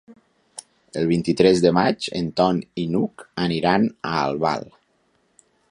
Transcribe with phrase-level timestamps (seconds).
[1.01, 4.69] El vint-i-tres de maig en Ton i n'Hug aniran a Albal.